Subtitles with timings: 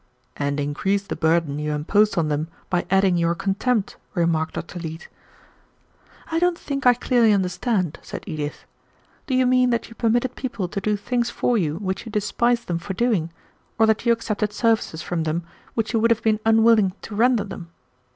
[0.35, 4.79] "And increased the burden you imposed on them by adding your contempt," remarked Dr.
[4.79, 5.07] Leete.
[6.31, 8.65] "I don't think I clearly understand," said Edith.
[9.27, 12.67] "Do you mean that you permitted people to do things for you which you despised
[12.67, 13.29] them for doing,
[13.77, 15.43] or that you accepted services from them
[15.75, 17.69] which you would have been unwilling to render them?